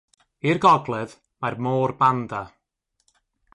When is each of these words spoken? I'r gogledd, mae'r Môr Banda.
I'r 0.51 0.59
gogledd, 0.63 1.13
mae'r 1.43 1.59
Môr 1.67 1.95
Banda. 2.01 2.43